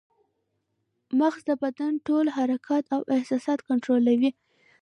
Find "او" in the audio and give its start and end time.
2.95-3.01